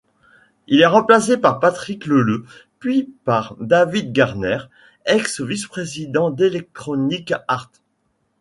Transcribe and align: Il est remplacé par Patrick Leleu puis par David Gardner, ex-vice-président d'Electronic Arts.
Il 0.65 0.81
est 0.81 0.87
remplacé 0.87 1.37
par 1.37 1.59
Patrick 1.59 2.07
Leleu 2.07 2.43
puis 2.79 3.13
par 3.23 3.55
David 3.59 4.11
Gardner, 4.11 4.57
ex-vice-président 5.05 6.31
d'Electronic 6.31 7.35
Arts. 7.47 7.69